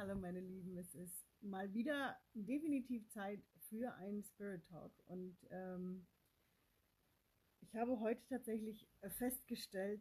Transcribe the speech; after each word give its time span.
Hallo 0.00 0.14
meine 0.14 0.40
Lieben, 0.40 0.78
es 0.78 0.94
ist 0.94 1.26
mal 1.42 1.74
wieder 1.74 2.16
definitiv 2.32 3.06
Zeit 3.10 3.44
für 3.68 3.92
einen 3.96 4.22
Spirit 4.22 4.66
Talk. 4.66 4.94
Und 5.04 5.36
ähm, 5.50 6.06
ich 7.60 7.76
habe 7.76 8.00
heute 8.00 8.24
tatsächlich 8.26 8.88
festgestellt, 9.18 10.00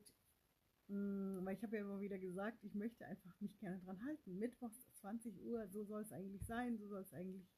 mh, 0.88 0.96
hm, 0.96 1.46
weil 1.46 1.58
ich 1.58 1.64
habe 1.64 1.76
ja 1.76 1.82
immer 1.82 2.00
wieder 2.00 2.18
gesagt, 2.18 2.64
ich 2.64 2.76
möchte 2.76 3.05
einfach 3.05 3.38
mich 3.41 3.59
gerne 3.59 3.77
dran 3.82 4.02
halten. 4.05 4.40
Mittwochs 4.40 4.90
20 5.02 5.38
Uhr, 5.41 5.68
so 5.68 5.84
soll 5.84 6.04
es 6.04 6.13
eigentlich 6.13 6.45
sein, 6.45 6.77
so 6.77 6.88
soll 6.88 7.02
es 7.02 7.13
eigentlich 7.13 7.52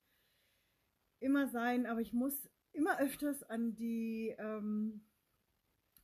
immer 1.20 1.48
sein, 1.48 1.86
aber 1.86 2.02
ich 2.02 2.12
muss 2.12 2.50
immer 2.72 3.00
öfters 3.00 3.44
an 3.44 3.76
die 3.76 4.34
ähm, 4.40 5.06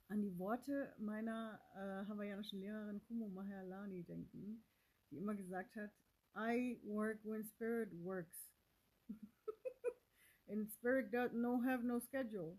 an 0.07 0.21
die 0.21 0.37
Worte 0.37 0.93
meiner 0.99 1.59
äh, 1.73 2.07
hawaiianischen 2.07 2.59
Lehrerin 2.59 3.01
Kumo 3.01 3.27
Mahalani 3.27 4.03
denken, 4.03 4.63
die 5.09 5.17
immer 5.17 5.33
gesagt 5.33 5.75
hat, 5.75 5.91
I 6.37 6.75
work 6.85 7.19
when 7.23 7.43
spirit 7.43 7.89
works. 8.03 8.37
And 10.49 10.67
spirit 10.69 11.11
does 11.11 11.31
no 11.33 11.61
have 11.61 11.83
no 11.83 11.99
schedule. 11.99 12.57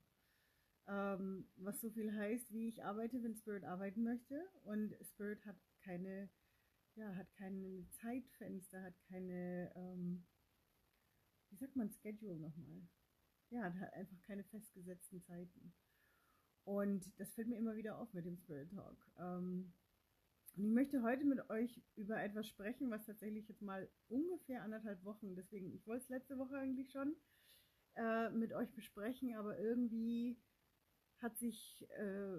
Ähm, 0.89 1.45
was 1.57 1.81
so 1.81 1.91
viel 1.91 2.13
heißt, 2.13 2.53
wie 2.53 2.69
ich 2.69 2.83
arbeite, 2.83 3.23
wenn 3.23 3.37
Spirit 3.37 3.65
arbeiten 3.65 4.03
möchte. 4.03 4.43
Und 4.65 4.95
Spirit 5.03 5.45
hat 5.45 5.57
keine, 5.85 6.29
ja, 6.97 7.15
hat 7.15 7.31
keine 7.35 7.87
Zeitfenster, 7.91 8.83
hat 8.83 8.95
keine, 9.03 9.71
ähm, 9.77 10.27
wie 11.51 11.57
sagt 11.57 11.77
man 11.77 11.91
Schedule 11.91 12.39
nochmal? 12.39 12.83
Ja, 13.51 13.73
hat 13.75 13.93
einfach 13.95 14.21
keine 14.23 14.45
festgesetzten 14.45 15.23
Zeiten. 15.23 15.75
Und 16.65 17.19
das 17.19 17.33
fällt 17.33 17.49
mir 17.49 17.59
immer 17.59 17.77
wieder 17.77 17.99
auf 17.99 18.13
mit 18.13 18.27
dem 18.27 18.37
Spirit 18.37 18.71
Talk. 18.71 18.97
Ähm, 19.19 19.73
und 20.59 20.65
ich 20.65 20.73
möchte 20.73 21.03
heute 21.05 21.25
mit 21.25 21.49
euch 21.51 21.81
über 21.95 22.21
etwas 22.21 22.49
sprechen, 22.49 22.91
was 22.91 23.07
tatsächlich 23.07 23.47
jetzt 23.47 23.63
mal 23.63 23.89
ungefähr 24.09 24.63
anderthalb 24.63 25.05
Wochen, 25.05 25.37
deswegen, 25.37 25.73
ich 25.73 25.87
wollte 25.87 26.03
es 26.03 26.09
letzte 26.09 26.37
Woche 26.37 26.57
eigentlich 26.57 26.91
schon 26.91 27.15
äh, 27.95 28.29
mit 28.31 28.53
euch 28.53 28.69
besprechen, 28.75 29.37
aber 29.37 29.57
irgendwie 29.57 30.37
hat 31.19 31.39
sich, 31.39 31.87
äh, 31.91 32.39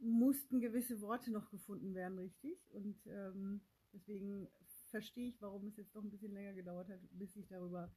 mussten 0.00 0.60
gewisse 0.60 1.02
Worte 1.02 1.30
noch 1.30 1.50
gefunden 1.50 1.94
werden, 1.94 2.18
richtig? 2.18 2.58
Und 2.72 2.98
ähm, 3.06 3.60
deswegen 3.92 4.48
verstehe 4.88 5.28
ich, 5.28 5.42
warum 5.42 5.66
es 5.66 5.76
jetzt 5.76 5.94
doch 5.94 6.02
ein 6.02 6.10
bisschen 6.10 6.32
länger 6.32 6.54
gedauert 6.54 6.88
hat, 6.88 7.00
bis 7.10 7.36
ich 7.36 7.46
darüber 7.48 7.94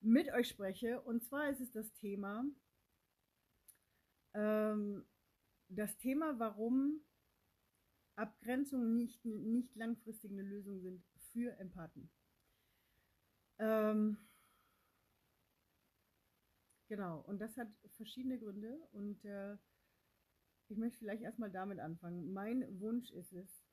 mit 0.00 0.30
euch 0.34 0.48
spreche. 0.48 1.00
Und 1.00 1.24
zwar 1.24 1.48
ist 1.48 1.60
es 1.60 1.72
das 1.72 1.94
Thema, 1.94 2.44
ähm, 4.34 5.06
das 5.70 5.96
Thema, 5.96 6.38
warum 6.38 7.00
Abgrenzungen 8.18 8.96
nicht, 8.96 9.24
nicht 9.24 9.74
langfristig 9.76 10.32
eine 10.32 10.42
Lösung 10.42 10.80
sind 10.80 11.02
für 11.32 11.56
Empathen. 11.58 12.10
Ähm, 13.58 14.18
genau, 16.88 17.20
und 17.20 17.40
das 17.40 17.56
hat 17.56 17.68
verschiedene 17.96 18.38
Gründe 18.38 18.78
und 18.92 19.24
äh, 19.24 19.56
ich 20.68 20.76
möchte 20.76 20.98
vielleicht 20.98 21.22
erstmal 21.22 21.50
damit 21.50 21.78
anfangen. 21.78 22.32
Mein 22.32 22.80
Wunsch 22.80 23.10
ist 23.12 23.32
es, 23.32 23.64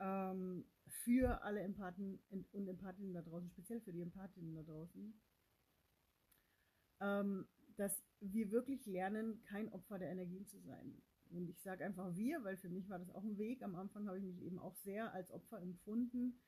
ähm, 0.00 0.64
für 0.86 1.42
alle 1.42 1.60
Empathen 1.60 2.20
und 2.28 2.68
Empathinnen 2.68 3.14
da 3.14 3.22
draußen, 3.22 3.50
speziell 3.50 3.80
für 3.80 3.92
die 3.92 4.02
Empathinnen 4.02 4.54
da 4.54 4.62
draußen, 4.62 5.20
ähm, 7.00 7.46
dass 7.76 8.02
wir 8.20 8.50
wirklich 8.50 8.86
lernen, 8.86 9.42
kein 9.44 9.72
Opfer 9.72 9.98
der 9.98 10.10
Energien 10.10 10.46
zu 10.46 10.58
sein. 10.60 11.02
Und 11.30 11.48
ich 11.48 11.60
sage 11.62 11.84
einfach 11.84 12.14
wir, 12.16 12.42
weil 12.44 12.56
für 12.56 12.68
mich 12.68 12.88
war 12.88 12.98
das 12.98 13.10
auch 13.10 13.24
ein 13.24 13.38
Weg. 13.38 13.62
Am 13.62 13.74
Anfang 13.74 14.06
habe 14.06 14.18
ich 14.18 14.24
mich 14.24 14.40
eben 14.42 14.58
auch 14.58 14.76
sehr 14.76 15.12
als 15.12 15.30
Opfer 15.30 15.60
empfunden 15.60 16.40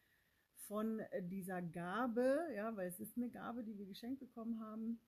von 0.67 1.01
äh, 1.01 1.23
dieser 1.23 1.63
Gabe, 1.63 2.39
ja, 2.55 2.77
weil 2.77 2.89
es 2.89 3.01
ist 3.01 3.17
eine 3.17 3.31
Gabe, 3.31 3.65
die 3.65 3.79
wir 3.79 3.87
geschenkt 3.87 4.21
bekommen 4.21 4.61
haben. 4.61 5.01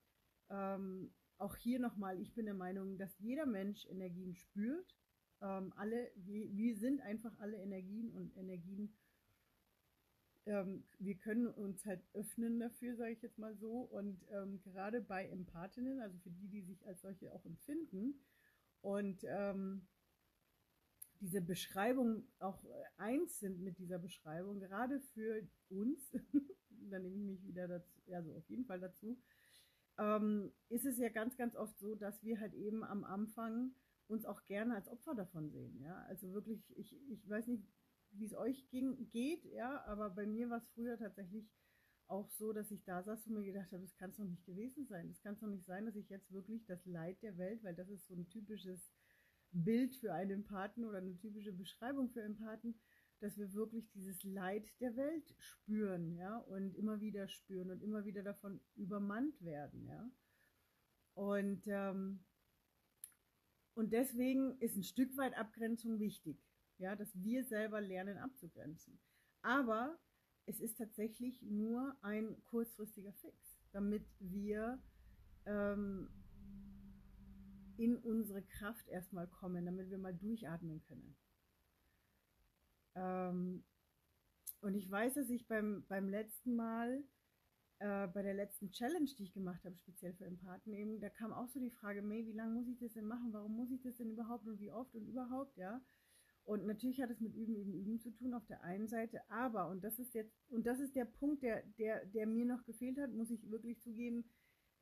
Ähm, 0.50 1.12
auch 1.38 1.56
hier 1.56 1.78
nochmal, 1.78 2.20
ich 2.20 2.34
bin 2.34 2.47
der 2.47 2.54
Meinung, 2.54 2.98
dass 2.98 3.19
jeder 3.19 3.47
Mensch 3.47 3.87
Energien 3.87 4.34
spürt. 4.34 4.97
Ähm, 5.41 5.72
alle, 5.76 6.10
wir, 6.16 6.54
wir 6.56 6.76
sind 6.76 7.00
einfach 7.00 7.38
alle 7.38 7.56
Energien 7.59 8.10
und 8.10 8.37
Energien 8.37 8.92
ähm, 10.48 10.84
wir 10.98 11.15
können 11.15 11.47
uns 11.47 11.84
halt 11.84 12.03
öffnen 12.15 12.59
dafür, 12.59 12.97
sage 12.97 13.12
ich 13.12 13.22
jetzt 13.22 13.38
mal 13.38 13.54
so. 13.56 13.81
Und 13.82 14.25
ähm, 14.31 14.60
gerade 14.62 15.03
bei 15.03 15.26
Empathinnen, 15.28 16.00
also 16.00 16.16
für 16.19 16.31
die, 16.31 16.48
die 16.48 16.62
sich 16.62 16.87
als 16.87 17.03
solche 17.03 17.32
auch 17.32 17.44
empfinden, 17.44 18.15
und 18.81 19.25
ähm, 19.25 19.87
diese 21.21 21.41
Beschreibung 21.41 22.25
auch 22.39 22.65
eins 22.97 23.41
sind 23.41 23.61
mit 23.61 23.78
dieser 23.78 23.99
Beschreibung, 23.99 24.61
gerade 24.61 25.00
für 25.00 25.43
uns, 25.69 26.12
da 26.91 26.99
nehme 26.99 27.16
ich 27.16 27.25
mich 27.25 27.47
wieder 27.47 27.66
dazu, 27.66 28.00
also 28.12 28.34
auf 28.34 28.49
jeden 28.49 28.65
Fall 28.65 28.81
dazu, 28.81 29.19
ähm, 29.99 30.53
ist 30.69 30.87
es 30.87 30.99
ja 30.99 31.09
ganz, 31.09 31.37
ganz 31.37 31.56
oft 31.56 31.78
so, 31.78 31.94
dass 31.94 32.22
wir 32.22 32.39
halt 32.41 32.55
eben 32.55 32.84
am 32.84 33.05
Anfang 33.05 33.72
uns 34.06 34.25
auch 34.25 34.44
gerne 34.47 34.75
als 34.75 34.89
Opfer 34.89 35.15
davon 35.15 35.50
sehen. 35.50 35.81
Ja? 35.83 36.03
Also 36.09 36.33
wirklich, 36.33 36.62
ich, 36.77 36.97
ich 37.10 37.28
weiß 37.28 37.49
nicht, 37.49 37.65
wie 38.12 38.25
es 38.25 38.34
euch 38.34 38.69
ging, 38.71 39.10
geht, 39.10 39.45
ja, 39.45 39.84
aber 39.84 40.10
bei 40.10 40.27
mir 40.27 40.49
war 40.49 40.59
es 40.59 40.69
früher 40.69 40.97
tatsächlich 40.99 41.50
auch 42.08 42.28
so, 42.30 42.52
dass 42.52 42.70
ich 42.70 42.82
da 42.84 43.02
saß 43.02 43.26
und 43.26 43.34
mir 43.34 43.44
gedacht 43.44 43.70
habe, 43.72 43.82
das 43.82 43.96
kann 43.96 44.10
es 44.10 44.16
doch 44.16 44.24
nicht 44.24 44.44
gewesen 44.44 44.86
sein. 44.86 45.08
Das 45.08 45.20
kann 45.20 45.34
es 45.34 45.41
doch 45.41 45.48
nicht 45.48 45.66
sein, 45.66 45.86
dass 45.86 45.96
ich 45.96 46.08
jetzt 46.08 46.32
wirklich 46.32 46.64
das 46.66 46.84
Leid 46.86 47.22
der 47.22 47.36
Welt, 47.36 47.62
weil 47.62 47.74
das 47.74 47.88
ist 47.88 48.06
so 48.06 48.14
ein 48.14 48.28
typisches 48.28 48.91
Bild 49.50 49.94
für 49.96 50.12
einen 50.12 50.30
Empathen 50.30 50.84
oder 50.84 50.98
eine 50.98 51.16
typische 51.18 51.52
Beschreibung 51.52 52.10
für 52.10 52.22
Empathen, 52.22 52.78
dass 53.20 53.36
wir 53.36 53.52
wirklich 53.52 53.91
dieses 53.91 54.22
Leid 54.22 54.68
der 54.80 54.97
Welt 54.97 55.34
spüren, 55.38 56.14
ja, 56.16 56.38
und 56.38 56.74
immer 56.76 57.00
wieder 57.00 57.28
spüren 57.28 57.70
und 57.70 57.82
immer 57.82 58.04
wieder 58.04 58.22
davon 58.22 58.60
übermannt 58.76 59.42
werden, 59.42 59.86
ja. 59.86 60.10
Und, 61.14 61.66
ähm, 61.66 62.24
und 63.74 63.92
deswegen 63.92 64.58
ist 64.60 64.76
ein 64.76 64.84
Stück 64.84 65.16
weit 65.16 65.36
Abgrenzung 65.36 65.98
wichtig, 65.98 66.38
ja, 66.78 66.94
dass 66.94 67.10
wir 67.22 67.44
selber 67.44 67.80
lernen 67.80 68.18
abzugrenzen. 68.18 69.00
Aber 69.42 69.98
es 70.48 70.60
ist 70.60 70.78
tatsächlich 70.78 71.42
nur 71.42 71.94
ein 72.00 72.42
kurzfristiger 72.47 73.12
Fix, 73.12 73.36
damit 73.72 74.06
wir 74.19 74.82
ähm, 75.44 76.09
in 77.76 77.98
unsere 77.98 78.42
Kraft 78.42 78.88
erstmal 78.88 79.28
kommen, 79.28 79.66
damit 79.66 79.91
wir 79.91 79.98
mal 79.98 80.14
durchatmen 80.14 80.81
können. 80.84 81.16
Ähm, 82.94 83.64
und 84.62 84.75
ich 84.75 84.91
weiß, 84.91 85.14
dass 85.14 85.28
ich 85.28 85.47
beim, 85.47 85.84
beim 85.86 86.09
letzten 86.09 86.56
Mal, 86.56 87.04
äh, 87.80 88.09
bei 88.09 88.22
der 88.22 88.34
letzten 88.34 88.70
Challenge, 88.72 89.10
die 89.19 89.25
ich 89.25 89.34
gemacht 89.34 89.62
habe, 89.66 89.76
speziell 89.76 90.15
für 90.15 90.25
Empathen 90.25 90.72
eben, 90.72 90.98
da 90.98 91.10
kam 91.10 91.30
auch 91.30 91.48
so 91.48 91.60
die 91.60 91.70
Frage, 91.70 92.00
May, 92.00 92.26
wie 92.26 92.32
lange 92.32 92.54
muss 92.54 92.69
ich 92.69 92.78
das 92.78 92.94
denn 92.94 93.06
machen? 93.06 93.34
Warum 93.34 93.54
muss 93.54 93.70
ich 93.70 93.82
das 93.82 93.97
denn 93.97 94.10
überhaupt 94.10 94.47
und 94.47 94.59
wie 94.59 94.72
oft 94.72 94.94
und 94.94 95.06
überhaupt, 95.06 95.59
ja? 95.59 95.82
Und 96.48 96.64
natürlich 96.64 96.98
hat 97.03 97.10
es 97.10 97.20
mit 97.20 97.34
Üben, 97.34 97.56
Üben, 97.56 97.75
Üben 97.75 98.00
zu 98.00 98.10
tun 98.10 98.32
auf 98.32 98.47
der 98.47 98.62
einen 98.62 98.88
Seite, 98.88 99.20
aber, 99.28 99.69
und 99.69 99.84
das 99.84 99.98
ist 99.98 100.14
jetzt, 100.14 100.32
und 100.48 100.66
das 100.66 100.81
ist 100.81 100.97
der 100.97 101.04
Punkt, 101.04 101.42
der, 101.42 101.62
der, 101.78 102.06
der 102.06 102.26
mir 102.26 102.47
noch 102.47 102.64
gefehlt 102.64 102.97
hat, 102.98 103.12
muss 103.12 103.31
ich 103.31 103.50
wirklich 103.50 103.78
zugeben, 103.82 104.25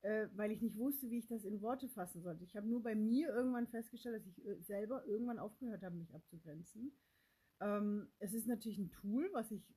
äh, 0.02 0.28
weil 0.36 0.52
ich 0.52 0.62
nicht 0.62 0.76
wusste, 0.76 1.10
wie 1.10 1.18
ich 1.18 1.26
das 1.26 1.42
in 1.42 1.60
Worte 1.62 1.88
fassen 1.88 2.22
sollte. 2.22 2.44
Ich 2.44 2.54
habe 2.54 2.68
nur 2.68 2.84
bei 2.84 2.94
mir 2.94 3.30
irgendwann 3.30 3.66
festgestellt, 3.66 4.14
dass 4.14 4.26
ich 4.28 4.46
äh, 4.46 4.62
selber 4.62 5.04
irgendwann 5.06 5.40
aufgehört 5.40 5.82
habe, 5.82 5.96
mich 5.96 6.14
abzugrenzen. 6.14 6.96
Ähm, 7.58 8.12
es 8.20 8.32
ist 8.32 8.46
natürlich 8.46 8.78
ein 8.78 8.92
Tool, 8.92 9.28
was 9.32 9.50
ich 9.50 9.74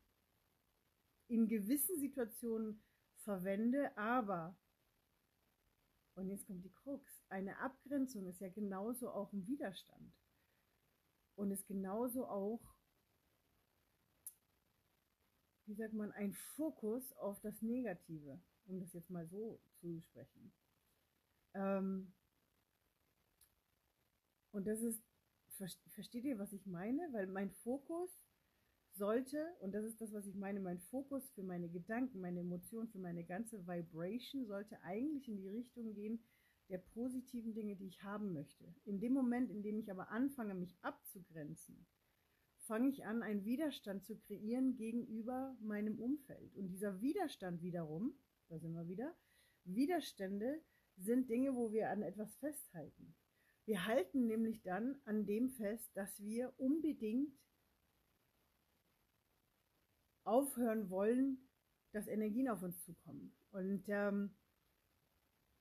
in 1.28 1.48
gewissen 1.48 2.00
Situationen 2.00 2.84
verwende, 3.24 3.98
aber, 3.98 4.56
und 6.14 6.28
jetzt 6.28 6.46
kommt 6.46 6.64
die 6.64 6.72
Krux, 6.72 7.24
eine 7.30 7.58
Abgrenzung 7.58 8.28
ist 8.28 8.42
ja 8.42 8.50
genauso 8.50 9.10
auch 9.10 9.34
ein 9.34 9.48
Widerstand 9.48 10.14
und 11.40 11.52
ist 11.52 11.66
genauso 11.68 12.28
auch, 12.28 12.60
wie 15.68 15.74
sagt 15.74 15.94
man, 15.94 16.12
ein 16.12 16.34
Fokus 16.34 17.14
auf 17.14 17.40
das 17.40 17.62
Negative, 17.62 18.42
um 18.66 18.82
das 18.82 18.92
jetzt 18.92 19.10
mal 19.10 19.26
so 19.26 19.58
zu 19.80 20.02
sprechen. 20.02 20.52
Ähm, 21.54 22.12
und 24.52 24.68
das 24.68 24.82
ist, 24.82 25.02
versteht 25.94 26.26
ihr, 26.26 26.38
was 26.40 26.52
ich 26.52 26.66
meine? 26.66 27.08
Weil 27.14 27.28
mein 27.28 27.52
Fokus 27.52 28.10
sollte, 28.92 29.56
und 29.62 29.72
das 29.72 29.86
ist 29.86 30.02
das, 30.02 30.12
was 30.12 30.28
ich 30.28 30.36
meine, 30.36 30.60
mein 30.60 30.80
Fokus 30.80 31.30
für 31.32 31.44
meine 31.44 31.70
Gedanken, 31.70 32.20
meine 32.20 32.42
Emotionen, 32.42 32.90
für 32.90 33.00
meine 33.00 33.24
ganze 33.24 33.66
Vibration 33.66 34.46
sollte 34.46 34.82
eigentlich 34.82 35.30
in 35.30 35.38
die 35.38 35.48
Richtung 35.48 35.94
gehen, 35.94 36.22
der 36.70 36.78
positiven 36.78 37.54
Dinge, 37.54 37.76
die 37.76 37.88
ich 37.88 38.04
haben 38.04 38.34
möchte. 38.34 38.74
In 38.86 39.00
dem 39.00 39.14
Moment, 39.14 39.50
in 39.50 39.64
dem 39.64 39.80
ich 39.80 39.92
aber 39.92 40.10
anfange, 40.10 40.54
mich 40.54 40.78
abzugrenzen, 40.82 41.86
fange 42.60 42.90
ich 42.90 43.06
an, 43.06 43.24
einen 43.24 43.44
Widerstand 43.44 44.06
zu 44.06 44.16
kreieren 44.16 44.76
gegenüber 44.76 45.58
meinem 45.60 46.00
Umfeld. 46.00 46.56
Und 46.56 46.68
dieser 46.68 47.02
Widerstand 47.02 47.64
wiederum, 47.64 48.14
da 48.48 48.60
sind 48.60 48.74
wir 48.74 48.88
wieder, 48.88 49.16
Widerstände 49.64 50.62
sind 50.96 51.30
Dinge, 51.30 51.56
wo 51.56 51.72
wir 51.72 51.90
an 51.90 52.04
etwas 52.04 52.36
festhalten. 52.38 53.16
Wir 53.66 53.86
halten 53.86 54.28
nämlich 54.28 54.62
dann 54.62 55.00
an 55.06 55.26
dem 55.26 55.50
fest, 55.50 55.90
dass 55.96 56.22
wir 56.22 56.54
unbedingt 56.58 57.34
aufhören 60.24 60.90
wollen, 60.90 61.50
dass 61.92 62.08
Energien 62.08 62.50
auf 62.50 62.62
uns 62.62 62.84
zukommen. 62.84 63.36
Und, 63.52 63.86
ähm, 63.88 64.36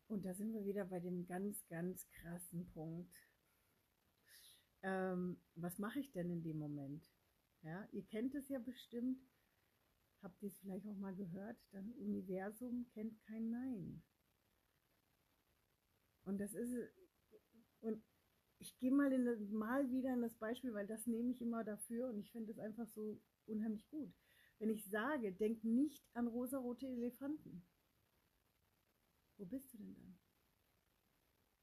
und 0.08 0.25
da 0.25 0.34
sind 0.34 0.52
wir 0.52 0.64
wieder 0.64 0.87
bei 0.87 1.00
dem 1.00 1.26
ganz, 1.26 1.66
ganz 1.69 2.08
krassen 2.10 2.66
Punkt. 2.72 3.14
Ähm, 4.82 5.40
was 5.55 5.78
mache 5.78 6.00
ich 6.00 6.10
denn 6.12 6.31
in 6.31 6.43
dem 6.43 6.58
Moment? 6.58 7.05
Ja, 7.62 7.87
ihr 7.93 8.05
kennt 8.06 8.34
es 8.34 8.49
ja 8.49 8.58
bestimmt. 8.58 9.20
Habt 10.22 10.43
ihr 10.43 10.49
es 10.49 10.58
vielleicht 10.58 10.87
auch 10.88 10.96
mal 10.96 11.14
gehört? 11.14 11.58
Das 11.70 11.87
Universum 11.99 12.87
kennt 12.93 13.20
kein 13.22 13.50
Nein. 13.50 14.02
Und 16.25 16.38
das 16.38 16.54
ist, 16.54 16.75
und 17.81 18.02
ich 18.58 18.76
gehe 18.78 18.90
mal, 18.90 19.11
mal 19.50 19.90
wieder 19.90 20.12
in 20.12 20.22
das 20.22 20.34
Beispiel, 20.34 20.75
weil 20.75 20.87
das 20.87 21.06
nehme 21.06 21.31
ich 21.31 21.40
immer 21.40 21.64
dafür 21.64 22.08
und 22.08 22.19
ich 22.19 22.31
finde 22.32 22.52
es 22.52 22.58
einfach 22.58 22.87
so 22.88 23.20
unheimlich 23.46 23.88
gut. 23.88 24.12
Wenn 24.58 24.70
ich 24.70 24.88
sage, 24.88 25.32
denk 25.32 25.62
nicht 25.64 26.04
an 26.14 26.26
rosarote 26.26 26.87
Elefanten. 26.87 27.64
Wo 29.38 29.46
bist 29.46 29.73
du 29.73 29.79
denn 29.79 29.94
dann? 29.94 30.19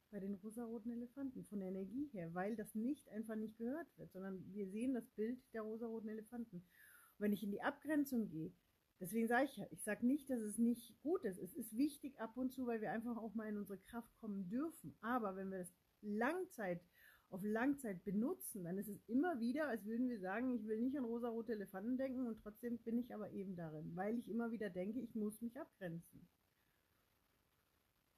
Bei 0.10 0.20
den 0.20 0.36
rosaroten 0.36 0.94
Elefanten, 0.94 1.44
von 1.44 1.60
der 1.60 1.70
Energie 1.70 2.08
her, 2.14 2.34
weil 2.34 2.56
das 2.56 2.74
nicht 2.74 3.10
einfach 3.10 3.36
nicht 3.36 3.58
gehört 3.58 3.88
wird, 3.98 4.14
sondern 4.14 4.42
wir 4.54 4.68
sehen 4.70 4.94
das 4.94 5.10
Bild 5.10 5.42
der 5.54 5.62
rosaroten 5.62 6.10
Elefanten. 6.10 6.58
Und 6.58 7.20
wenn 7.20 7.34
ich 7.34 7.44
in 7.44 7.52
die 7.52 7.62
Abgrenzung 7.62 8.30
gehe, 8.30 8.54
deswegen 9.02 9.28
sage 9.28 9.46
ich 9.46 9.58
ja, 9.58 9.68
ich 9.72 9.84
sage 9.84 10.06
nicht, 10.06 10.30
dass 10.30 10.40
es 10.40 10.58
nicht 10.58 10.98
gut 11.02 11.26
ist. 11.26 11.38
Es 11.38 11.54
ist 11.54 11.76
wichtig 11.76 12.20
ab 12.22 12.38
und 12.38 12.54
zu, 12.54 12.66
weil 12.66 12.80
wir 12.80 12.92
einfach 12.92 13.18
auch 13.18 13.36
mal 13.36 13.50
in 13.50 13.58
unsere 13.58 13.80
Kraft 13.80 14.16
kommen 14.18 14.48
dürfen. 14.48 14.96
Aber 15.02 15.36
wenn 15.36 15.52
wir 15.52 15.60
das 15.60 15.74
Langzeit 16.02 16.82
auf 17.30 17.44
Langzeit 17.44 18.06
benutzen, 18.06 18.64
dann 18.64 18.78
ist 18.78 18.88
es 18.88 19.02
immer 19.08 19.40
wieder, 19.40 19.68
als 19.68 19.84
würden 19.84 20.08
wir 20.08 20.20
sagen, 20.20 20.54
ich 20.54 20.66
will 20.68 20.80
nicht 20.80 20.98
an 20.98 21.04
rosarote 21.04 21.52
Elefanten 21.52 21.98
denken 21.98 22.28
und 22.28 22.40
trotzdem 22.42 22.78
bin 22.78 22.98
ich 22.98 23.14
aber 23.14 23.32
eben 23.32 23.58
darin, 23.58 23.96
weil 23.96 24.18
ich 24.18 24.30
immer 24.30 24.52
wieder 24.52 24.70
denke, 24.70 25.02
ich 25.02 25.16
muss 25.16 25.42
mich 25.42 25.60
abgrenzen. 25.60 26.28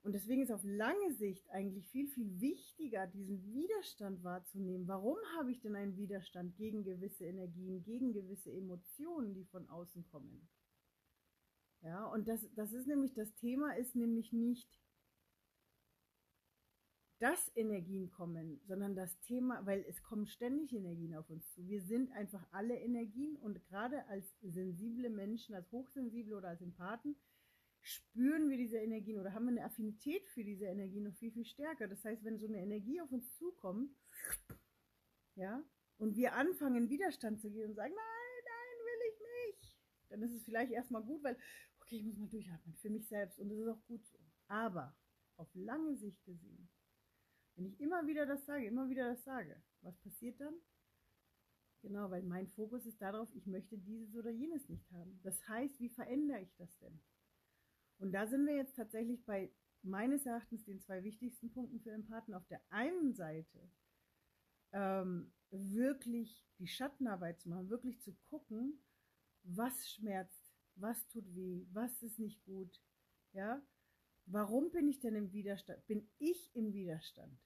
Und 0.07 0.13
deswegen 0.13 0.41
ist 0.41 0.53
auf 0.53 0.63
lange 0.63 1.13
Sicht 1.15 1.49
eigentlich 1.49 1.85
viel, 1.89 2.07
viel 2.07 2.39
wichtiger, 2.39 3.07
diesen 3.07 3.43
Widerstand 3.53 4.23
wahrzunehmen. 4.23 4.87
Warum 4.87 5.17
habe 5.37 5.51
ich 5.51 5.59
denn 5.59 5.75
einen 5.75 5.97
Widerstand 5.97 6.55
gegen 6.55 6.85
gewisse 6.85 7.25
Energien, 7.25 7.83
gegen 7.83 8.13
gewisse 8.13 8.49
Emotionen, 8.49 9.33
die 9.33 9.43
von 9.43 9.67
außen 9.67 10.05
kommen? 10.05 10.47
Ja, 11.81 12.05
und 12.05 12.29
das, 12.29 12.39
das 12.55 12.71
ist 12.71 12.87
nämlich, 12.87 13.15
das 13.15 13.35
Thema 13.35 13.75
ist 13.75 13.97
nämlich 13.97 14.31
nicht, 14.31 14.79
dass 17.19 17.51
Energien 17.53 18.09
kommen, 18.09 18.61
sondern 18.65 18.95
das 18.95 19.19
Thema, 19.19 19.65
weil 19.65 19.83
es 19.89 20.01
kommen 20.03 20.25
ständig 20.25 20.71
Energien 20.71 21.17
auf 21.17 21.29
uns 21.29 21.51
zu. 21.51 21.67
Wir 21.67 21.81
sind 21.81 22.13
einfach 22.13 22.47
alle 22.51 22.79
Energien 22.79 23.35
und 23.35 23.61
gerade 23.65 24.07
als 24.07 24.33
sensible 24.41 25.09
Menschen, 25.09 25.53
als 25.53 25.69
hochsensible 25.73 26.37
oder 26.37 26.47
als 26.47 26.61
Empathen, 26.61 27.17
spüren 27.87 28.49
wir 28.49 28.57
diese 28.57 28.77
Energien 28.77 29.17
oder 29.17 29.33
haben 29.33 29.47
eine 29.47 29.63
Affinität 29.63 30.27
für 30.29 30.43
diese 30.43 30.65
Energien 30.65 31.03
noch 31.03 31.15
viel, 31.15 31.31
viel 31.31 31.45
stärker. 31.45 31.87
Das 31.87 32.03
heißt, 32.03 32.23
wenn 32.23 32.37
so 32.37 32.47
eine 32.47 32.59
Energie 32.59 32.99
auf 32.99 33.11
uns 33.11 33.33
zukommt, 33.35 33.95
ja, 35.35 35.63
und 35.97 36.15
wir 36.15 36.33
anfangen, 36.33 36.89
Widerstand 36.89 37.39
zu 37.39 37.49
gehen 37.49 37.69
und 37.69 37.75
sagen, 37.75 37.93
nein, 37.95 38.43
nein, 38.45 38.85
will 38.85 39.11
ich 39.11 39.19
nicht, 39.47 39.77
dann 40.09 40.21
ist 40.21 40.33
es 40.33 40.43
vielleicht 40.43 40.71
erstmal 40.71 41.01
gut, 41.01 41.23
weil, 41.23 41.37
okay, 41.79 41.97
ich 41.97 42.03
muss 42.03 42.17
mal 42.17 42.27
durchatmen 42.27 42.75
für 42.75 42.89
mich 42.89 43.07
selbst 43.07 43.39
und 43.39 43.49
das 43.49 43.57
ist 43.57 43.67
auch 43.67 43.83
gut 43.85 44.05
so. 44.05 44.19
Aber 44.47 44.95
auf 45.37 45.49
lange 45.53 45.95
Sicht 45.95 46.23
gesehen, 46.25 46.69
wenn 47.55 47.65
ich 47.65 47.79
immer 47.79 48.05
wieder 48.05 48.25
das 48.25 48.45
sage, 48.45 48.67
immer 48.67 48.89
wieder 48.89 49.09
das 49.09 49.23
sage, 49.23 49.63
was 49.81 49.97
passiert 49.99 50.39
dann? 50.41 50.53
Genau, 51.81 52.09
weil 52.11 52.23
mein 52.23 52.47
Fokus 52.47 52.85
ist 52.85 53.01
darauf, 53.01 53.33
ich 53.33 53.47
möchte 53.47 53.77
dieses 53.77 54.13
oder 54.15 54.29
jenes 54.29 54.67
nicht 54.67 54.91
haben. 54.91 55.19
Das 55.23 55.47
heißt, 55.47 55.79
wie 55.79 55.89
verändere 55.89 56.41
ich 56.41 56.53
das 56.55 56.77
denn? 56.79 56.99
Und 57.99 58.11
da 58.11 58.27
sind 58.27 58.45
wir 58.45 58.55
jetzt 58.55 58.75
tatsächlich 58.75 59.25
bei 59.25 59.51
meines 59.81 60.25
Erachtens 60.25 60.65
den 60.65 60.79
zwei 60.79 61.03
wichtigsten 61.03 61.51
Punkten 61.51 61.79
für 61.79 61.91
Empathen. 61.91 62.33
Auf 62.33 62.47
der 62.47 62.61
einen 62.69 63.13
Seite 63.13 63.71
ähm, 64.71 65.31
wirklich 65.49 66.43
die 66.59 66.67
Schattenarbeit 66.67 67.39
zu 67.39 67.49
machen, 67.49 67.69
wirklich 67.69 68.01
zu 68.01 68.13
gucken, 68.29 68.79
was 69.43 69.89
schmerzt, 69.89 70.51
was 70.75 71.07
tut 71.07 71.25
weh, 71.35 71.65
was 71.71 72.03
ist 72.03 72.19
nicht 72.19 72.43
gut, 72.43 72.81
ja, 73.33 73.61
Warum 74.29 74.71
bin 74.71 74.89
ich 74.89 74.99
denn 74.99 75.15
im 75.15 75.31
Widerstand? 75.31 75.87
Bin 75.87 76.05
ich 76.19 76.53
im 76.53 76.73
Widerstand? 76.73 77.39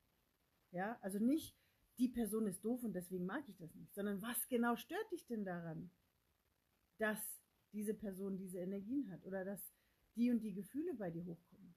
Ja, 0.71 0.97
also 1.01 1.19
nicht, 1.19 1.55
die 1.99 2.07
Person 2.07 2.47
ist 2.47 2.65
doof 2.65 2.83
und 2.83 2.93
deswegen 2.93 3.25
mag 3.27 3.43
ich 3.47 3.57
das 3.57 3.75
nicht, 3.75 3.93
sondern 3.93 4.21
was 4.23 4.47
genau 4.47 4.75
stört 4.75 5.11
dich 5.11 5.27
denn 5.27 5.45
daran, 5.45 5.91
dass 6.97 7.19
diese 7.71 7.93
Person 7.93 8.37
diese 8.37 8.57
Energien 8.57 9.11
hat 9.11 9.23
oder 9.25 9.45
dass 9.45 9.61
die 10.15 10.31
und 10.31 10.39
die 10.39 10.53
Gefühle 10.53 10.93
bei 10.95 11.09
dir 11.09 11.25
hochkommen? 11.25 11.75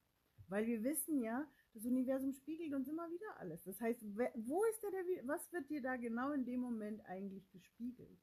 Weil 0.48 0.66
wir 0.66 0.82
wissen 0.84 1.20
ja, 1.22 1.48
das 1.72 1.84
Universum 1.84 2.32
spiegelt 2.32 2.74
uns 2.74 2.88
immer 2.88 3.10
wieder 3.10 3.38
alles. 3.38 3.64
Das 3.64 3.80
heißt, 3.80 4.04
wo 4.04 4.64
ist 4.64 4.82
der, 4.82 4.90
der 4.90 5.26
was 5.26 5.50
wird 5.52 5.70
dir 5.70 5.82
da 5.82 5.96
genau 5.96 6.32
in 6.32 6.44
dem 6.44 6.60
Moment 6.60 7.04
eigentlich 7.06 7.50
gespiegelt? 7.50 8.20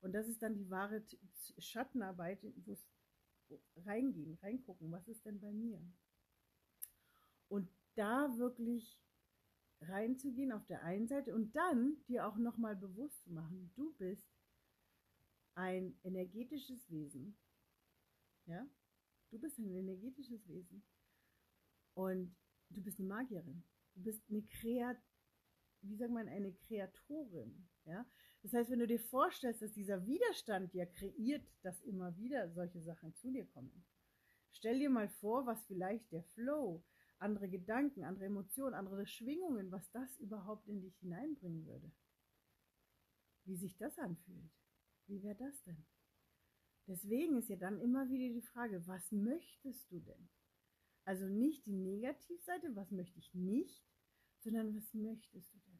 Und 0.00 0.12
das 0.12 0.28
ist 0.28 0.42
dann 0.42 0.54
die 0.54 0.68
wahre 0.70 1.04
Schattenarbeit, 1.58 2.44
wo 2.64 2.72
es 2.72 2.88
reingehen, 3.84 4.34
reingucken, 4.42 4.90
was 4.90 5.06
ist 5.08 5.24
denn 5.24 5.40
bei 5.40 5.52
mir? 5.52 5.80
Und 7.48 7.70
da 7.94 8.36
wirklich 8.38 8.98
reinzugehen 9.80 10.52
auf 10.52 10.66
der 10.66 10.82
einen 10.82 11.06
Seite 11.06 11.34
und 11.34 11.54
dann 11.54 12.02
dir 12.08 12.26
auch 12.26 12.36
nochmal 12.36 12.74
bewusst 12.74 13.22
zu 13.22 13.32
machen, 13.32 13.70
du 13.74 13.92
bist 13.94 14.28
ein 15.54 15.98
energetisches 16.02 16.90
Wesen. 16.90 17.36
Ja? 18.46 18.66
Du 19.34 19.40
bist 19.40 19.58
ein 19.58 19.68
energetisches 19.68 20.46
Wesen. 20.46 20.84
Und 21.94 22.36
du 22.70 22.80
bist 22.80 23.00
eine 23.00 23.08
Magierin. 23.08 23.64
Du 23.96 24.04
bist 24.04 24.22
eine 24.30 24.42
Kreat, 24.42 24.96
wie 25.82 25.96
sagt 25.96 26.12
man, 26.12 26.28
eine 26.28 26.52
Kreatorin. 26.52 27.68
Ja? 27.84 28.06
Das 28.42 28.52
heißt, 28.52 28.70
wenn 28.70 28.78
du 28.78 28.86
dir 28.86 29.00
vorstellst, 29.00 29.60
dass 29.60 29.72
dieser 29.72 30.06
Widerstand 30.06 30.72
ja 30.72 30.86
kreiert, 30.86 31.44
dass 31.62 31.82
immer 31.82 32.16
wieder 32.16 32.48
solche 32.52 32.80
Sachen 32.80 33.12
zu 33.16 33.32
dir 33.32 33.44
kommen, 33.46 33.84
stell 34.52 34.78
dir 34.78 34.88
mal 34.88 35.08
vor, 35.08 35.46
was 35.46 35.66
vielleicht 35.66 36.12
der 36.12 36.22
Flow, 36.22 36.84
andere 37.18 37.48
Gedanken, 37.48 38.04
andere 38.04 38.26
Emotionen, 38.26 38.74
andere 38.74 39.04
Schwingungen, 39.04 39.72
was 39.72 39.90
das 39.90 40.16
überhaupt 40.20 40.68
in 40.68 40.80
dich 40.80 40.96
hineinbringen 40.98 41.66
würde. 41.66 41.90
Wie 43.46 43.56
sich 43.56 43.76
das 43.78 43.98
anfühlt. 43.98 44.52
Wie 45.08 45.24
wäre 45.24 45.34
das 45.34 45.60
denn? 45.64 45.84
Deswegen 46.86 47.38
ist 47.38 47.48
ja 47.48 47.56
dann 47.56 47.80
immer 47.80 48.10
wieder 48.10 48.32
die 48.32 48.42
Frage, 48.42 48.86
was 48.86 49.10
möchtest 49.10 49.90
du 49.90 50.00
denn? 50.00 50.28
Also 51.04 51.26
nicht 51.26 51.64
die 51.66 51.76
Negativseite, 51.76 52.74
was 52.76 52.90
möchte 52.90 53.18
ich 53.18 53.34
nicht, 53.34 53.84
sondern 54.40 54.74
was 54.74 54.92
möchtest 54.92 55.52
du 55.54 55.58
denn? 55.58 55.74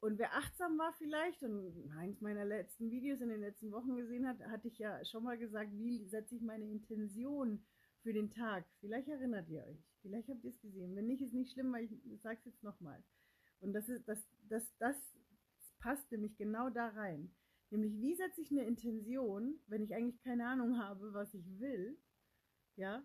Und 0.00 0.18
wer 0.18 0.34
achtsam 0.34 0.76
war 0.78 0.92
vielleicht 0.94 1.44
und 1.44 1.88
eins 1.96 2.20
meiner 2.20 2.44
letzten 2.44 2.90
Videos 2.90 3.20
in 3.20 3.28
den 3.28 3.40
letzten 3.40 3.70
Wochen 3.70 3.94
gesehen 3.94 4.26
hat, 4.26 4.40
hatte 4.48 4.66
ich 4.66 4.78
ja 4.78 5.04
schon 5.04 5.22
mal 5.22 5.38
gesagt, 5.38 5.70
wie 5.74 6.04
setze 6.06 6.34
ich 6.34 6.42
meine 6.42 6.68
Intention 6.68 7.64
für 8.02 8.12
den 8.12 8.28
Tag. 8.28 8.66
Vielleicht 8.80 9.06
erinnert 9.06 9.48
ihr 9.48 9.64
euch, 9.64 9.78
vielleicht 10.00 10.28
habt 10.28 10.42
ihr 10.42 10.50
es 10.50 10.60
gesehen. 10.60 10.96
Wenn 10.96 11.06
nicht, 11.06 11.22
ist 11.22 11.34
nicht 11.34 11.52
schlimm, 11.52 11.72
weil 11.72 11.84
ich 11.84 12.20
sage 12.20 12.38
es 12.40 12.46
jetzt 12.46 12.64
nochmal. 12.64 13.00
Und 13.62 13.72
das, 13.72 13.88
ist, 13.88 14.06
das, 14.08 14.18
das, 14.48 14.76
das 14.78 14.96
passt 15.78 16.10
nämlich 16.10 16.36
genau 16.36 16.68
da 16.68 16.88
rein. 16.88 17.32
Nämlich, 17.70 17.98
wie 18.00 18.14
setze 18.14 18.40
ich 18.42 18.50
eine 18.50 18.66
Intention, 18.66 19.58
wenn 19.68 19.82
ich 19.82 19.94
eigentlich 19.94 20.20
keine 20.20 20.46
Ahnung 20.46 20.78
habe, 20.78 21.14
was 21.14 21.32
ich 21.32 21.58
will, 21.58 21.96
ja, 22.76 23.04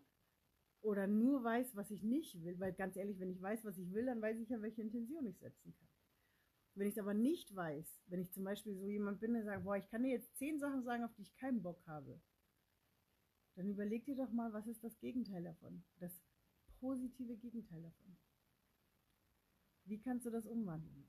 oder 0.82 1.08
nur 1.08 1.44
weiß, 1.44 1.76
was 1.76 1.92
ich 1.92 2.04
nicht 2.04 2.44
will, 2.44 2.60
weil 2.60 2.74
ganz 2.74 2.96
ehrlich, 2.98 3.20
wenn 3.20 3.30
ich 3.30 3.42
weiß, 3.42 3.64
was 3.66 3.78
ich 3.78 3.94
will, 3.94 4.06
dann 4.06 4.22
weiß 4.22 4.38
ich 4.40 4.50
ja, 4.50 4.62
welche 4.62 4.82
Intention 4.82 5.26
ich 5.28 5.38
setzen 5.38 5.74
kann. 5.78 5.88
Wenn 6.76 6.88
ich 6.88 6.94
es 6.94 7.00
aber 7.00 7.14
nicht 7.14 7.56
weiß, 7.56 8.02
wenn 8.08 8.22
ich 8.22 8.32
zum 8.32 8.44
Beispiel 8.44 8.76
so 8.76 8.88
jemand 8.88 9.20
bin, 9.20 9.34
der 9.34 9.44
sagt, 9.44 9.64
boah, 9.64 9.78
ich 9.78 9.88
kann 9.90 10.04
dir 10.04 10.12
jetzt 10.12 10.36
zehn 10.38 10.60
Sachen 10.60 10.84
sagen, 10.84 11.04
auf 11.04 11.14
die 11.16 11.24
ich 11.24 11.36
keinen 11.36 11.62
Bock 11.62 11.86
habe, 11.88 12.20
dann 13.56 13.70
überleg 13.70 14.06
dir 14.06 14.16
doch 14.16 14.32
mal, 14.32 14.54
was 14.54 14.68
ist 14.68 14.84
das 14.84 15.00
Gegenteil 15.00 15.44
davon? 15.44 15.84
Das 16.00 16.12
positive 16.80 17.38
Gegenteil 17.38 17.82
davon. 17.82 18.18
Wie 19.88 20.00
kannst 20.00 20.26
du 20.26 20.30
das 20.30 20.46
umwandeln? 20.46 21.06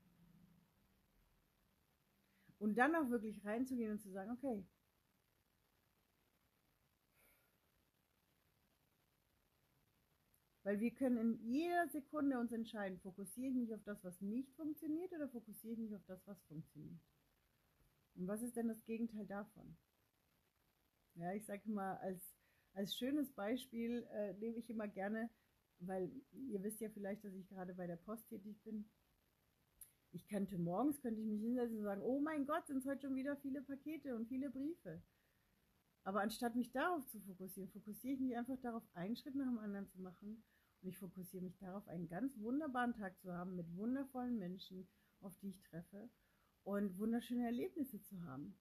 Und 2.59 2.77
dann 2.77 2.95
auch 2.95 3.09
wirklich 3.09 3.43
reinzugehen 3.45 3.91
und 3.91 4.01
zu 4.01 4.11
sagen, 4.11 4.31
okay, 4.31 4.65
Weil 10.63 10.81
wir 10.81 10.91
können 10.91 11.17
in 11.17 11.49
jeder 11.49 11.87
Sekunde 11.87 12.37
uns 12.37 12.51
entscheiden, 12.51 12.99
fokussiere 12.99 13.47
ich 13.47 13.55
mich 13.55 13.73
auf 13.73 13.83
das, 13.85 14.03
was 14.03 14.21
nicht 14.21 14.53
funktioniert 14.53 15.11
oder 15.13 15.27
fokussiere 15.27 15.73
ich 15.73 15.79
mich 15.79 15.95
auf 15.95 16.05
das, 16.05 16.27
was 16.27 16.39
funktioniert. 16.43 17.01
Und 18.13 18.27
was 18.27 18.43
ist 18.43 18.55
denn 18.55 18.67
das 18.67 18.83
Gegenteil 18.85 19.25
davon? 19.25 19.75
Ja, 21.15 21.33
ich 21.33 21.43
sage 21.45 21.67
mal, 21.71 21.97
als, 21.97 22.35
als 22.73 22.95
schönes 22.95 23.31
Beispiel 23.31 24.05
äh, 24.11 24.33
nehme 24.33 24.57
ich 24.57 24.69
immer 24.69 24.87
gerne, 24.87 25.31
weil 25.79 26.11
ihr 26.31 26.61
wisst 26.63 26.81
ja 26.81 26.89
vielleicht, 26.89 27.23
dass 27.23 27.33
ich 27.33 27.47
gerade 27.47 27.73
bei 27.73 27.87
der 27.87 27.95
Post 27.95 28.27
tätig 28.29 28.61
bin. 28.63 28.89
Ich 30.11 30.27
könnte 30.27 30.57
morgens, 30.57 31.01
könnte 31.01 31.21
ich 31.21 31.27
mich 31.27 31.41
hinsetzen 31.41 31.77
und 31.77 31.83
sagen, 31.83 32.01
oh 32.01 32.19
mein 32.19 32.45
Gott, 32.45 32.65
sind 32.67 32.77
es 32.77 32.85
heute 32.85 33.07
schon 33.07 33.15
wieder 33.15 33.37
viele 33.37 33.61
Pakete 33.61 34.15
und 34.15 34.27
viele 34.27 34.49
Briefe. 34.49 35.01
Aber 36.03 36.21
anstatt 36.21 36.55
mich 36.55 36.71
darauf 36.71 37.05
zu 37.07 37.19
fokussieren, 37.19 37.69
fokussiere 37.69 38.15
ich 38.15 38.19
mich 38.19 38.35
einfach 38.35 38.57
darauf, 38.61 38.83
einen 38.93 39.15
Schritt 39.15 39.35
nach 39.35 39.45
dem 39.45 39.59
anderen 39.59 39.87
zu 39.89 40.01
machen. 40.01 40.43
Und 40.81 40.89
ich 40.89 40.97
fokussiere 40.97 41.43
mich 41.43 41.57
darauf, 41.57 41.87
einen 41.87 42.07
ganz 42.07 42.37
wunderbaren 42.39 42.93
Tag 42.93 43.19
zu 43.19 43.31
haben 43.33 43.55
mit 43.55 43.75
wundervollen 43.75 44.37
Menschen, 44.39 44.87
auf 45.19 45.37
die 45.37 45.49
ich 45.49 45.61
treffe 45.61 46.09
und 46.63 46.97
wunderschöne 46.97 47.45
Erlebnisse 47.45 48.01
zu 48.01 48.21
haben. 48.23 48.57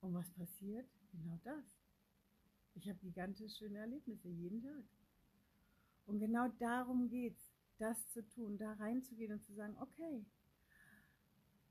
Und 0.00 0.14
was 0.14 0.30
passiert? 0.32 0.88
Genau 1.12 1.38
das. 1.44 1.64
Ich 2.74 2.88
habe 2.88 2.98
gigantisch 2.98 3.56
schöne 3.56 3.78
Erlebnisse 3.78 4.28
jeden 4.28 4.62
Tag. 4.62 4.84
Und 6.08 6.20
genau 6.20 6.48
darum 6.58 7.10
geht 7.10 7.36
es, 7.36 7.52
das 7.76 8.08
zu 8.08 8.26
tun, 8.30 8.56
da 8.56 8.72
reinzugehen 8.72 9.30
und 9.30 9.44
zu 9.44 9.52
sagen, 9.52 9.76
okay, 9.78 10.24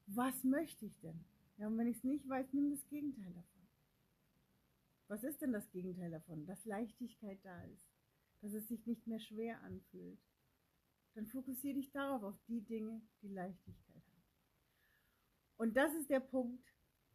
was 0.05 0.43
möchte 0.43 0.85
ich 0.85 0.97
denn? 0.99 1.25
Ja, 1.57 1.67
und 1.67 1.77
wenn 1.77 1.87
ich 1.87 1.97
es 1.97 2.03
nicht 2.03 2.29
weiß, 2.29 2.53
nimm 2.53 2.69
das 2.69 2.87
Gegenteil 2.87 3.33
davon. 3.33 3.67
Was 5.07 5.23
ist 5.23 5.41
denn 5.41 5.53
das 5.53 5.69
Gegenteil 5.71 6.11
davon? 6.11 6.45
Dass 6.45 6.63
Leichtigkeit 6.65 7.39
da 7.43 7.63
ist, 7.63 7.89
dass 8.41 8.53
es 8.53 8.67
sich 8.67 8.85
nicht 8.85 9.07
mehr 9.07 9.19
schwer 9.19 9.59
anfühlt. 9.63 10.19
Dann 11.15 11.25
fokussiere 11.25 11.73
dich 11.73 11.91
darauf, 11.91 12.21
auf 12.21 12.39
die 12.47 12.61
Dinge, 12.61 13.01
die 13.23 13.29
Leichtigkeit 13.29 14.03
haben. 14.05 14.23
Und 15.57 15.75
das 15.75 15.95
ist 15.95 16.11
der 16.11 16.19
Punkt, 16.19 16.63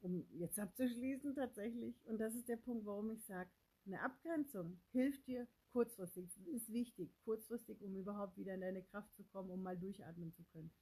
um 0.00 0.26
jetzt 0.32 0.58
abzuschließen 0.58 1.36
tatsächlich, 1.36 1.94
und 2.06 2.18
das 2.18 2.34
ist 2.34 2.48
der 2.48 2.56
Punkt, 2.56 2.84
warum 2.84 3.12
ich 3.12 3.24
sage, 3.24 3.48
eine 3.86 4.00
Abgrenzung 4.00 4.80
hilft 4.90 5.26
dir 5.26 5.48
kurzfristig, 5.70 6.24
ist 6.48 6.72
wichtig, 6.72 7.10
kurzfristig, 7.24 7.80
um 7.82 7.96
überhaupt 7.96 8.36
wieder 8.36 8.54
in 8.54 8.60
deine 8.60 8.82
Kraft 8.82 9.14
zu 9.14 9.24
kommen, 9.24 9.50
um 9.50 9.62
mal 9.62 9.78
durchatmen 9.78 10.32
zu 10.32 10.44
können. 10.52 10.72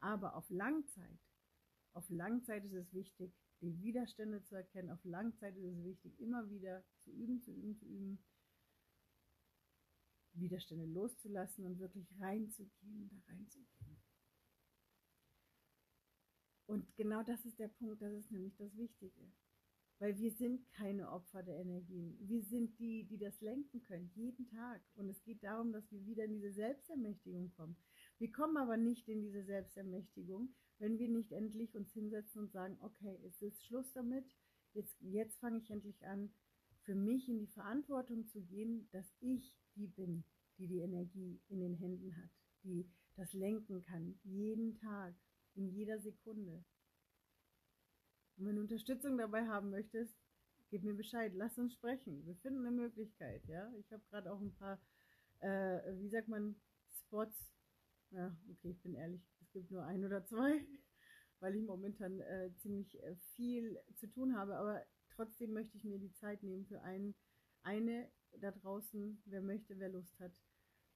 Aber 0.00 0.36
auf 0.36 0.48
Langzeit, 0.50 1.18
auf 1.94 2.08
Langzeit 2.10 2.64
ist 2.64 2.74
es 2.74 2.92
wichtig, 2.92 3.34
die 3.60 3.80
Widerstände 3.80 4.42
zu 4.42 4.54
erkennen. 4.54 4.90
Auf 4.90 5.04
Langzeit 5.04 5.56
ist 5.56 5.64
es 5.64 5.84
wichtig, 5.84 6.18
immer 6.20 6.48
wieder 6.50 6.84
zu 6.98 7.10
üben, 7.10 7.40
zu 7.40 7.52
üben, 7.52 7.76
zu 7.76 7.86
üben, 7.86 8.24
Widerstände 10.34 10.84
loszulassen 10.84 11.64
und 11.64 11.78
wirklich 11.78 12.06
reinzugehen, 12.20 13.08
da 13.08 13.32
reinzugehen. 13.32 13.96
Und 16.66 16.94
genau 16.96 17.22
das 17.22 17.44
ist 17.44 17.58
der 17.58 17.68
Punkt, 17.68 18.02
das 18.02 18.12
ist 18.12 18.30
nämlich 18.30 18.54
das 18.56 18.76
Wichtige. 18.76 19.32
Weil 19.98 20.18
wir 20.18 20.30
sind 20.30 20.68
keine 20.72 21.10
Opfer 21.10 21.42
der 21.42 21.56
Energien. 21.56 22.18
Wir 22.20 22.42
sind 22.42 22.78
die, 22.78 23.04
die 23.04 23.16
das 23.16 23.40
lenken 23.40 23.82
können, 23.82 24.10
jeden 24.14 24.46
Tag. 24.48 24.82
Und 24.94 25.08
es 25.08 25.22
geht 25.22 25.42
darum, 25.42 25.72
dass 25.72 25.90
wir 25.90 26.04
wieder 26.04 26.24
in 26.24 26.34
diese 26.34 26.52
Selbstermächtigung 26.52 27.50
kommen. 27.50 27.76
Wir 28.18 28.30
kommen 28.30 28.58
aber 28.58 28.76
nicht 28.76 29.08
in 29.08 29.22
diese 29.22 29.42
Selbstermächtigung, 29.44 30.54
wenn 30.78 30.98
wir 30.98 31.08
nicht 31.08 31.32
endlich 31.32 31.74
uns 31.76 31.92
hinsetzen 31.92 32.42
und 32.42 32.52
sagen, 32.52 32.76
okay, 32.82 33.18
es 33.24 33.40
ist 33.40 33.64
Schluss 33.64 33.90
damit, 33.92 34.26
jetzt, 34.74 35.00
jetzt 35.00 35.38
fange 35.38 35.58
ich 35.58 35.70
endlich 35.70 36.06
an, 36.06 36.30
für 36.82 36.94
mich 36.94 37.28
in 37.28 37.38
die 37.38 37.48
Verantwortung 37.48 38.26
zu 38.26 38.42
gehen, 38.42 38.88
dass 38.92 39.12
ich 39.20 39.56
die 39.74 39.88
bin, 39.88 40.24
die 40.58 40.68
die 40.68 40.80
Energie 40.80 41.40
in 41.48 41.60
den 41.60 41.74
Händen 41.74 42.16
hat, 42.16 42.30
die 42.62 42.88
das 43.16 43.32
lenken 43.32 43.82
kann, 43.82 44.18
jeden 44.24 44.74
Tag, 44.76 45.14
in 45.54 45.68
jeder 45.70 45.98
Sekunde. 45.98 46.64
Und 48.36 48.46
wenn 48.46 48.56
du 48.56 48.62
Unterstützung 48.62 49.16
dabei 49.16 49.46
haben 49.46 49.70
möchtest, 49.70 50.14
gib 50.70 50.82
mir 50.82 50.94
Bescheid, 50.94 51.32
lass 51.34 51.58
uns 51.58 51.72
sprechen. 51.72 52.24
Wir 52.26 52.36
finden 52.36 52.66
eine 52.66 52.70
Möglichkeit, 52.70 53.46
ja. 53.46 53.72
Ich 53.78 53.90
habe 53.92 54.02
gerade 54.10 54.32
auch 54.32 54.40
ein 54.40 54.54
paar, 54.54 54.78
äh, 55.40 55.80
wie 55.98 56.08
sagt 56.08 56.28
man, 56.28 56.56
Spots. 56.90 57.52
Ja, 58.10 58.36
okay, 58.50 58.70
ich 58.70 58.82
bin 58.82 58.94
ehrlich, 58.94 59.22
es 59.40 59.50
gibt 59.52 59.70
nur 59.70 59.84
ein 59.84 60.04
oder 60.04 60.24
zwei, 60.24 60.64
weil 61.40 61.56
ich 61.56 61.64
momentan 61.64 62.20
äh, 62.20 62.52
ziemlich 62.58 63.02
äh, 63.02 63.16
viel 63.34 63.78
zu 63.96 64.06
tun 64.06 64.36
habe. 64.36 64.56
Aber 64.56 64.84
trotzdem 65.10 65.52
möchte 65.52 65.76
ich 65.76 65.84
mir 65.84 65.98
die 65.98 66.12
Zeit 66.12 66.42
nehmen 66.42 66.66
für 66.66 66.82
einen, 66.82 67.14
eine 67.62 68.10
da 68.32 68.50
draußen, 68.50 69.22
wer 69.24 69.40
möchte, 69.40 69.78
wer 69.78 69.88
Lust 69.88 70.18
hat. 70.20 70.32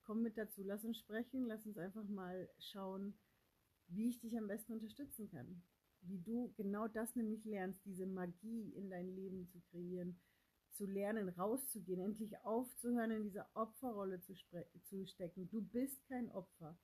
Komm 0.03 0.23
mit 0.23 0.37
dazu, 0.37 0.63
lass 0.63 0.85
uns 0.85 0.99
sprechen, 0.99 1.47
lass 1.47 1.67
uns 1.67 1.79
einfach 1.79 2.05
mal 2.05 2.49
schauen, 2.59 3.19
wie 3.89 4.09
ich 4.09 4.21
dich 4.21 4.37
am 4.37 4.47
besten 4.47 4.73
unterstützen 4.73 5.29
kann. 5.29 5.63
Wie 6.03 6.19
du 6.19 6.53
genau 6.57 6.89
das 6.89 7.15
nämlich 7.15 7.45
lernst, 7.45 7.85
diese 7.85 8.07
Magie 8.07 8.71
in 8.71 8.89
dein 8.89 9.15
Leben 9.15 9.47
zu 9.49 9.61
kreieren, 9.71 10.19
zu 10.73 10.87
lernen, 10.87 11.29
rauszugehen, 11.29 12.01
endlich 12.01 12.39
aufzuhören, 12.45 13.11
in 13.11 13.25
dieser 13.25 13.49
Opferrolle 13.55 14.21
zu, 14.21 14.35
zu 14.85 15.07
stecken. 15.07 15.49
Du 15.51 15.61
bist 15.61 16.07
kein 16.07 16.31
Opfer. 16.31 16.79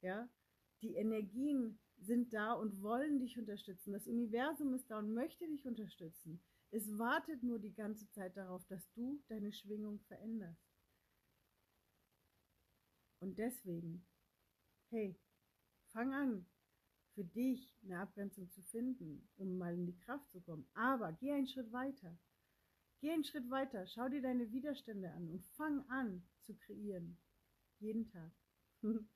Ja? 0.00 0.28
Die 0.80 0.94
Energien 0.94 1.78
sind 1.98 2.32
da 2.32 2.52
und 2.52 2.82
wollen 2.82 3.18
dich 3.18 3.38
unterstützen. 3.38 3.92
Das 3.92 4.06
Universum 4.06 4.74
ist 4.74 4.90
da 4.90 4.98
und 4.98 5.12
möchte 5.12 5.46
dich 5.48 5.66
unterstützen. 5.66 6.42
Es 6.70 6.98
wartet 6.98 7.42
nur 7.42 7.58
die 7.58 7.74
ganze 7.74 8.10
Zeit 8.10 8.36
darauf, 8.36 8.64
dass 8.66 8.90
du 8.94 9.22
deine 9.28 9.52
Schwingung 9.52 10.00
veränderst. 10.00 10.60
Und 13.20 13.38
deswegen, 13.38 14.04
hey, 14.90 15.16
fang 15.92 16.12
an, 16.12 16.46
für 17.14 17.24
dich 17.24 17.72
eine 17.84 18.00
Abgrenzung 18.00 18.50
zu 18.50 18.62
finden, 18.62 19.28
um 19.36 19.58
mal 19.58 19.74
in 19.74 19.86
die 19.86 19.96
Kraft 19.96 20.30
zu 20.30 20.40
kommen. 20.40 20.66
Aber 20.74 21.12
geh 21.12 21.32
einen 21.32 21.46
Schritt 21.46 21.72
weiter. 21.72 22.18
Geh 23.00 23.12
einen 23.12 23.24
Schritt 23.24 23.50
weiter, 23.50 23.86
schau 23.86 24.08
dir 24.08 24.22
deine 24.22 24.50
Widerstände 24.50 25.10
an 25.12 25.28
und 25.28 25.44
fang 25.44 25.84
an 25.88 26.22
zu 26.40 26.54
kreieren. 26.56 27.18
Jeden 27.78 28.06
Tag. 28.08 28.32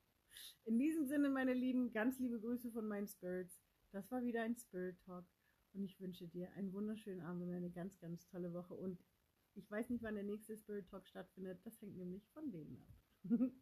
In 0.65 0.77
diesem 0.77 1.05
Sinne, 1.07 1.29
meine 1.29 1.53
Lieben, 1.53 1.91
ganz 1.91 2.19
liebe 2.19 2.39
Grüße 2.39 2.71
von 2.71 2.87
meinen 2.87 3.07
Spirits. 3.07 3.59
Das 3.91 4.11
war 4.11 4.23
wieder 4.23 4.43
ein 4.43 4.55
Spirit 4.55 5.01
Talk 5.01 5.25
und 5.73 5.83
ich 5.83 5.99
wünsche 5.99 6.27
dir 6.27 6.51
einen 6.53 6.71
wunderschönen 6.71 7.21
Abend 7.21 7.43
und 7.43 7.53
eine 7.53 7.71
ganz, 7.71 7.97
ganz 7.99 8.27
tolle 8.27 8.53
Woche. 8.53 8.75
Und 8.75 9.03
ich 9.55 9.69
weiß 9.69 9.89
nicht, 9.89 10.03
wann 10.03 10.15
der 10.15 10.23
nächste 10.23 10.55
Spirit 10.55 10.87
Talk 10.87 11.07
stattfindet. 11.07 11.65
Das 11.65 11.81
hängt 11.81 11.97
nämlich 11.97 12.27
von 12.29 12.51
denen 12.51 12.77
ab. 12.77 12.93